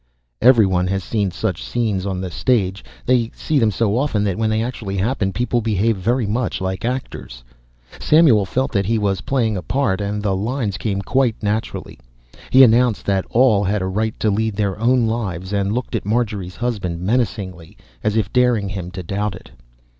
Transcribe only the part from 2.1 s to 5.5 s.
the stage seen them so often that when they actually happen